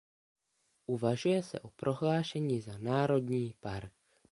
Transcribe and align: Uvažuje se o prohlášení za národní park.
Uvažuje 0.87 1.43
se 1.43 1.59
o 1.63 1.69
prohlášení 1.69 2.61
za 2.61 2.77
národní 2.77 3.55
park. 3.59 3.93